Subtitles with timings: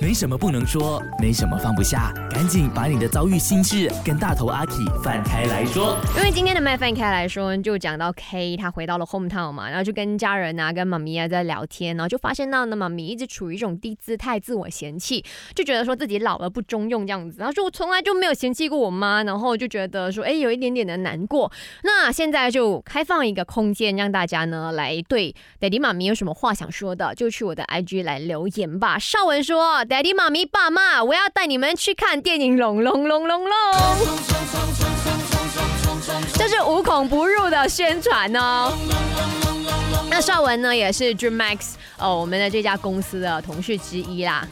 [0.00, 5.96] 没什么不能说，没什么放不下，赶紧把你的遭遇心事跟大头阿 K 放开来说。
[6.16, 17.38] 因为今天的麦放开来说，就讲到 K 他回到了 hometown 嘛，然后就跟家人啊、跟妈咪啊在聊天，然后就发现到呢，妈咪一直处于一种低姿态、自我嫌弃，就觉得说自己老了不中用这样子。
[17.40, 21.50] 然后说我从来就没有嫌弃过我妈，然后就觉得说，哎，有一点点的难过。
[21.82, 28.96] 那现在就开放一个空间，让大家呢来对 Daddy 妈咪有什么话想说的，就去我的 IG 来留言吧。
[28.96, 29.57] 邵文说。
[29.58, 33.50] Daddy 妈咪爸妈，我要带你们去看电影《龙龙龙龙龙》，
[36.34, 38.72] 这是无孔不入的宣传哦。
[40.10, 44.46] 那邵文呢，也是 Dreammax 哦，我们的这家公司的同事之一啦。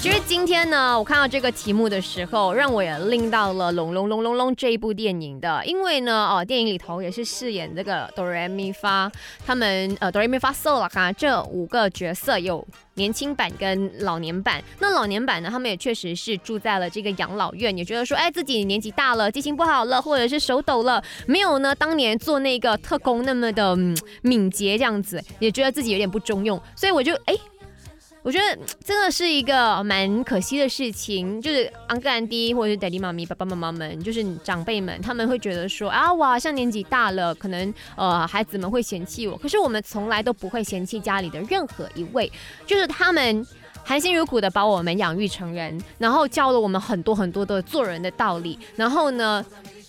[0.00, 9.12] 其实今天呢，我看到这个题目的时候，让我也令到了《龙龙龙龙龙》这一部电影的，因为呢，哦，电影里头也是饰演这个哆瑞咪发
[9.44, 14.64] 他们呃哆瑞咪发 so 了哈，这五个角色有年轻版跟老年版。
[14.78, 23.76] 那老年版呢，他们也确实是住在了这个养老院，也觉得说，哎，自己年纪大了，记性不好了，或者是手抖了，没有呢当年做那个特工那么的
[24.22, 27.36] 敏捷这样子，也觉得自己有点不中用，所以我就哎。
[28.22, 42.30] 我觉得真的是一个蛮可惜的事情，就是安格兰迪或者是 daddy 妈咪、爸爸妈妈们，就是长辈们，他们会觉得说啊，我好像年纪大了，可能呃孩子们会嫌弃我，可是我们从来都不会嫌弃家里的任何一位，
[42.66, 43.46] 就是他们
[43.82, 49.42] 含辛茹苦的把我们养育成人，然后教了我们很多很多的做人的道理，然后呢，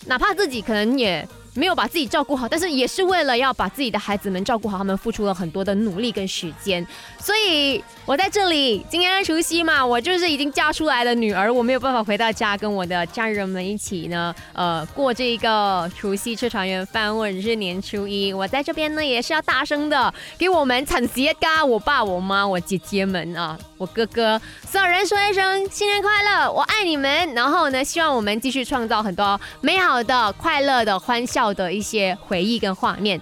[0.06, 1.28] 哪怕自己可能也。
[1.54, 6.88] 没有把自己照顾好，但是也是为了要把自己的孩子们照顾好，他们付出了很多的努力跟时间。
[7.20, 18.34] 所以以我在这里，今天除夕嘛，我就是已经嫁出来的女儿，我没有办法回到家跟我的家人们一起呢，呃，过这个除夕吃团圆饭或者是年初一。
[18.34, 27.34] 我在这边呢，也是要大声的给我们产鞋嘎，我爸、我妈、我姐姐们啊，我哥哥，所有人说一声新年快乐，我爱你们。
[27.36, 31.52] 然后呢，希望我们继续创造很多美好的、快乐的、欢笑。
[31.52, 33.20] 的一些回忆跟画面。